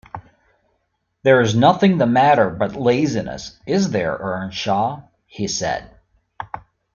[1.21, 5.91] ‘There’s nothing the matter but laziness; is there, Earnshaw?’ he said.